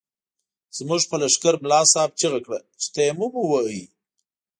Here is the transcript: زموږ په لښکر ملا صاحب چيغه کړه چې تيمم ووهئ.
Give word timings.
زموږ 0.77 1.01
په 1.09 1.15
لښکر 1.21 1.53
ملا 1.63 1.81
صاحب 1.93 2.11
چيغه 2.19 2.39
کړه 2.45 2.59
چې 2.81 2.87
تيمم 2.95 3.33
ووهئ. 3.37 3.81